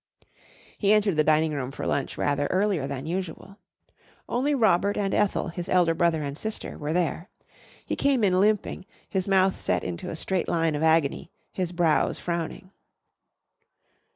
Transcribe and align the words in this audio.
He 0.79 0.93
entered 0.93 1.15
the 1.15 1.23
dining 1.23 1.53
room 1.53 1.69
for 1.69 1.85
lunch 1.85 2.17
rather 2.17 2.47
earlier 2.47 2.87
than 2.87 3.05
usual. 3.05 3.59
Only 4.27 4.55
Robert 4.55 4.97
and 4.97 5.13
Ethel, 5.13 5.49
his 5.49 5.69
elder 5.69 5.93
brother 5.93 6.23
and 6.23 6.35
sister, 6.35 6.75
were 6.75 6.91
there. 6.91 7.29
He 7.85 7.95
came 7.95 8.23
in 8.23 8.39
limping, 8.39 8.87
his 9.07 9.27
mouth 9.27 9.59
set 9.59 9.83
into 9.83 10.09
a 10.09 10.15
straight 10.15 10.47
line 10.49 10.73
of 10.73 10.81
agony, 10.81 11.31
his 11.53 11.71
brows 11.71 12.17
frowning. 12.17 12.71